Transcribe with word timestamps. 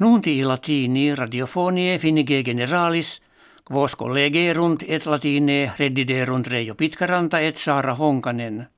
Nunti 0.00 0.44
latini 0.44 1.14
radiofonie 1.14 1.98
finige 1.98 2.42
generalis, 2.42 3.20
quos 3.72 3.96
collegerunt 3.96 4.82
et 4.88 5.06
latine 5.06 5.72
reddiderunt 5.78 6.46
Reijo 6.46 6.74
Pitkaranta 6.74 7.40
et 7.40 7.56
Saara 7.56 7.94
Honkanen. 7.94 8.68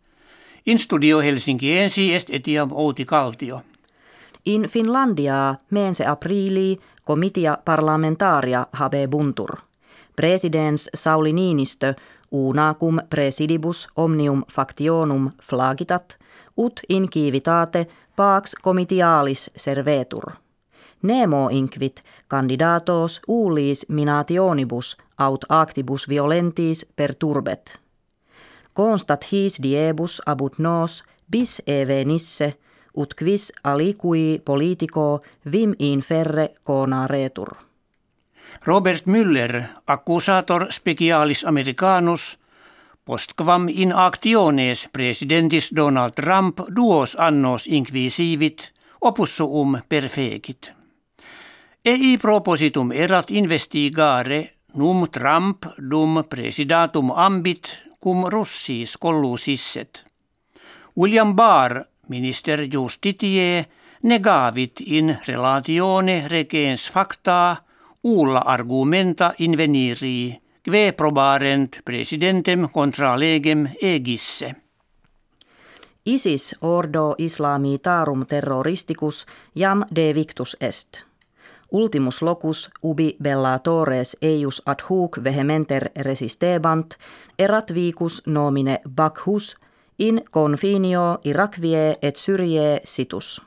In 0.67 0.79
studio 0.79 1.21
Helsinkiensi 1.21 2.15
est 2.15 2.31
etiam 2.31 2.73
Outi 2.73 3.05
Kaltio. 3.05 3.63
In 4.47 4.63
Finlandia 4.63 5.55
mense 5.71 6.07
aprili 6.07 6.81
komitia 7.05 7.59
parlamentaria 7.65 8.67
buntur. 9.11 9.57
Presidents 10.17 10.91
Sauli 10.95 11.33
Niinistö 11.33 11.95
unacum 12.33 12.99
presidibus 13.11 13.89
omnium 13.97 14.43
factionum 14.53 15.31
flagitat, 15.43 16.19
ut 16.57 16.81
in 16.89 17.09
civitate 17.09 17.87
pax 18.17 18.53
comitialis 18.63 19.51
servetur. 19.57 20.44
Nemo 21.05 21.49
inquit 21.53 22.01
candidatos 22.29 23.21
ulis 23.29 23.87
minationibus 23.89 24.97
aut 25.19 25.45
actibus 25.49 26.09
violentis 26.09 26.87
perturbet. 26.97 27.81
Constat 28.73 29.27
his 29.33 29.63
diebus 29.63 30.23
abut 30.27 30.59
nos 30.59 31.05
bis 31.33 31.63
evenisse, 31.67 32.55
ut 32.97 33.15
quis 33.15 33.53
aliqui 33.65 34.41
politico 34.45 35.21
vim 35.53 35.75
in 35.79 36.01
ferre 36.01 36.49
retur. 37.07 37.49
Robert 38.67 39.07
Müller, 39.07 39.63
accusator 39.87 40.67
specialis 40.71 41.45
americanus, 41.45 42.39
postquam 43.05 43.69
in 43.69 43.93
actiones 43.93 44.89
presidentis 44.93 45.71
Donald 45.77 46.13
Trump 46.17 46.61
duos 46.77 47.17
annos 47.21 47.67
inquisivit, 47.67 48.73
opus 49.01 49.37
suum 49.37 49.79
perfecit. 49.89 50.84
Ei 51.87 52.17
propositum 52.17 52.93
erat 52.93 53.31
investigare 53.31 54.39
num 54.75 55.05
Trump 55.13 55.67
dum 55.77 56.23
presidatum 56.29 57.11
ambit 57.11 57.69
cum 58.01 58.25
russis 58.25 58.97
collusisset. 58.97 60.05
William 60.97 61.35
Barr, 61.35 61.85
minister 62.09 62.65
justitie, 62.73 63.67
negavit 64.03 64.81
in 64.81 65.19
relatione 65.27 66.29
regens 66.29 66.89
facta 66.91 67.57
ulla 68.03 68.41
argumenta 68.41 69.35
inveniri, 69.39 70.41
kve 70.63 70.93
probarent 70.97 71.83
presidentem 71.85 72.69
contra 72.73 73.19
legem 73.19 73.69
egisse. 73.83 74.55
Isis 76.05 76.55
ordo 76.61 77.15
tarum 77.83 78.27
terroristicus 78.27 79.27
jam 79.55 79.85
de 79.95 80.15
victus 80.15 80.57
est. 80.61 81.05
Ultimus 81.75 82.23
locus 82.23 82.71
ubi 82.83 83.17
bellatores 83.23 84.17
eius 84.23 84.63
ad 84.67 84.79
hoc 84.91 85.19
vehementer 85.25 85.91
resistebant, 85.97 86.95
erat 87.39 87.75
vicus 87.75 88.23
nomine 88.27 88.79
Bacchus 88.97 89.57
in 89.99 90.23
confinio 90.31 91.19
Irakvie 91.25 91.97
et 92.03 92.17
Syrie 92.17 92.81
situs. 92.85 93.43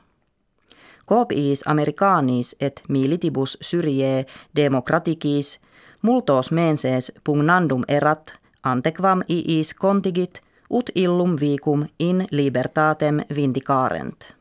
Copiis 1.06 1.62
Americanis 1.66 2.56
et 2.60 2.82
militibus 2.88 3.58
Syrie 3.60 4.26
democraticis 4.56 5.60
multos 6.02 6.50
menses 6.50 7.12
pugnandum 7.24 7.84
erat 7.88 8.34
antequam 8.62 9.22
iis 9.28 9.74
contigit 9.74 10.42
ut 10.70 10.90
illum 10.94 11.36
vicum 11.40 11.86
in 11.98 12.26
libertatem 12.30 13.20
vindicarent. 13.34 14.37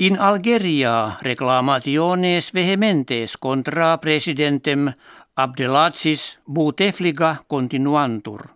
In 0.00 0.16
Algeria 0.18 1.18
reclamationes 1.20 2.54
vehementes 2.54 3.36
contra 3.36 3.98
presidentem 3.98 4.92
Abdelaziz 5.36 6.38
Bouteflika 6.46 7.36
continuantur. 7.48 8.48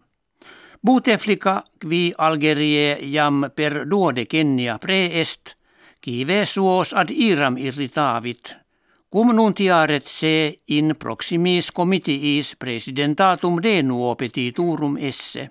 Bouteflika 0.83 1.62
qui 1.81 2.15
Algerie 2.19 2.97
jam 3.12 3.50
per 3.54 3.84
duode 3.88 4.25
kennia 4.25 4.78
preest– 4.78 5.53
Kive 6.04 6.44
suos 6.44 6.91
ad 6.93 7.09
iram 7.09 7.54
irritavit, 7.56 8.50
cum 9.09 9.31
nuntiaret 9.33 10.04
se 10.06 10.60
in 10.77 10.97
proximis 11.00 11.71
comitiis 11.72 12.50
presidentatum 12.60 13.56
denuo 13.62 14.10
petiturum 14.15 14.99
esse. 15.00 15.47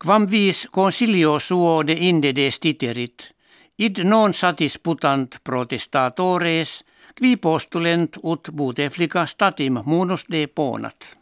Quam 0.00 0.24
vis 0.30 0.66
consilio 0.72 1.38
suo 1.38 1.82
de 1.82 1.92
inde 1.92 2.50
stiterit, 2.50 3.34
id 3.78 4.04
non 4.04 4.34
satis 4.34 4.78
putant 4.78 5.36
protestatores, 5.44 6.84
qui 7.18 7.36
postulent 7.36 8.16
ut 8.22 8.50
buteflica 8.56 9.26
statim 9.26 9.78
munus 9.84 10.26
deponat. 10.30 11.18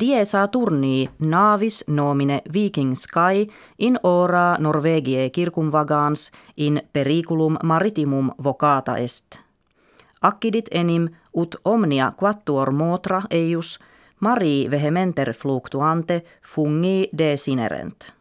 Die 0.00 0.24
Saturni 0.24 1.08
navis 1.18 1.84
nomine 1.88 2.42
Viking 2.52 2.96
Sky 2.96 3.46
in 3.78 3.98
ora 4.02 4.56
Norvegie 4.58 5.30
kirkumvagans 5.30 6.30
in 6.56 6.82
periculum 6.92 7.56
maritimum 7.62 8.30
vocata 8.44 8.96
est. 8.96 9.40
Accidit 10.22 10.68
enim 10.70 11.08
ut 11.36 11.56
omnia 11.64 12.12
quattuor 12.16 12.72
motra 12.72 13.22
eius 13.30 13.78
mari 14.20 14.70
vehementer 14.70 15.34
fluctuante 15.34 16.22
fungi 16.42 17.08
desinerent. 17.18 18.15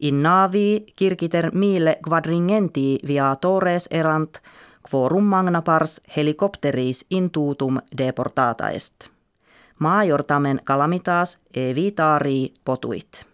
In 0.00 0.22
navi 0.22 0.84
kirkiter 0.96 1.50
mille 1.54 1.98
quadringenti 2.08 2.98
viatores 3.06 3.88
erant, 3.90 4.40
quorum 4.90 5.24
magna 5.24 5.62
pars 5.62 6.00
helicopteris 6.16 7.06
in 7.10 7.30
tutum 7.30 7.78
deportata 7.98 8.70
est 8.70 9.16
major 9.78 10.22
tamen 10.22 10.60
calamitas 10.64 11.38
evitari 11.54 12.52
potuit. 12.64 13.26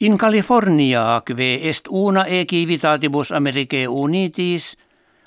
In 0.00 0.18
California 0.18 1.20
kve 1.24 1.68
est 1.68 1.88
una 1.88 2.24
e 2.24 2.44
civitatibus 2.44 3.32
Americae 3.32 3.88
unitis, 3.88 4.76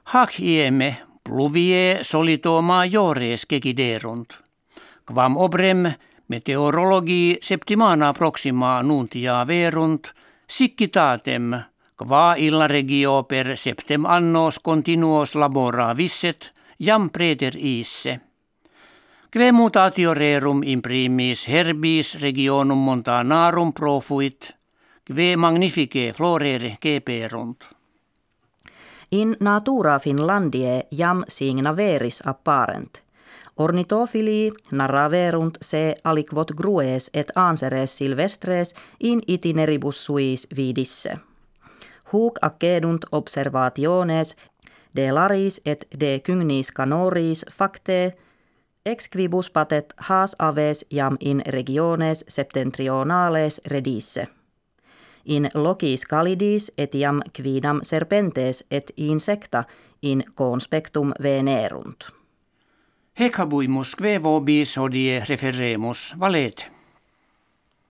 hac 0.03 0.40
ieme 0.40 0.97
pluvie 1.24 2.00
solito 2.02 2.62
majores 2.62 3.46
geciderunt, 3.50 4.34
quam 5.06 5.38
obrem 5.38 5.86
meteorologi 6.28 7.38
septimana 7.42 8.14
proxima 8.14 8.82
nuntia 8.82 9.44
verunt, 9.48 10.14
siccitatem, 10.48 11.64
qua 11.96 12.36
illa 12.38 12.68
regio 12.68 13.24
per 13.24 13.58
septem 13.58 14.06
annos 14.06 14.60
continuos 14.60 15.36
labora 15.36 15.94
visset, 15.94 16.54
jam 16.80 17.10
preter 17.10 17.56
isse. 17.56 18.20
Kve 19.30 19.52
mutatio 19.52 20.14
rerum 20.14 20.62
imprimis 20.64 21.48
herbis 21.48 22.16
regionum 22.22 22.78
montanarum 22.78 23.74
profuit, 23.74 24.56
kve 25.04 25.36
magnifice 25.36 26.14
florere 26.14 26.78
keperunt. 26.80 27.76
In 29.12 29.36
natura 29.40 30.00
Finlandie 30.00 30.88
jam 30.92 31.24
signa 31.28 31.76
veris 31.76 32.22
apparent. 32.26 33.06
Ornitofili 33.57 34.51
narraverunt 34.72 35.57
se 35.62 35.95
aliquot 36.03 36.51
grues 36.57 37.09
et 37.13 37.31
anseres 37.35 37.97
silvestres 37.97 38.75
in 39.00 39.22
itineribus 39.28 40.06
suis 40.06 40.47
vidisse. 40.56 41.18
Huc 42.13 42.34
accedunt 42.41 43.06
observationes 43.12 44.35
de 44.95 45.12
laris 45.12 45.62
et 45.66 45.85
de 46.00 46.22
cygnis 46.25 46.72
canoris 46.72 47.45
facte 47.51 48.13
ex 48.85 49.07
quibus 49.07 49.50
patet 49.50 49.94
haas 49.97 50.35
aves 50.39 50.85
jam 50.91 51.18
in 51.19 51.41
regiones 51.47 52.25
septentrionales 52.28 53.62
redisse. 53.66 54.28
In 55.25 55.50
locis 55.53 56.06
calidis 56.06 56.72
etiam 56.78 57.22
quidam 57.34 57.79
serpentes 57.84 58.63
et 58.72 58.91
insecta 58.97 59.63
in 60.01 60.24
conspectum 60.35 61.12
venerunt. 61.24 62.17
Hec 63.18 63.34
habuimus 63.42 63.96
kve 63.98 64.19
vobis 64.22 64.75
hodie 64.78 65.24
referemus 65.25 66.12
valet. 66.22 66.76